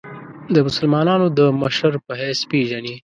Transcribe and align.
د 0.53 0.55
مسلمانانو 0.67 1.27
د 1.37 1.39
مشر 1.61 1.91
په 2.05 2.11
حیث 2.19 2.39
پېژني. 2.49 2.95